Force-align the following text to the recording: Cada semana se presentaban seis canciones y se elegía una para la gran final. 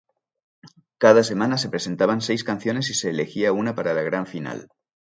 Cada 0.97 1.23
semana 1.23 1.59
se 1.59 1.69
presentaban 1.69 2.21
seis 2.21 2.43
canciones 2.43 2.89
y 2.89 2.95
se 2.95 3.11
elegía 3.11 3.53
una 3.53 3.75
para 3.75 3.93
la 3.93 4.01
gran 4.01 4.25
final. 4.25 4.67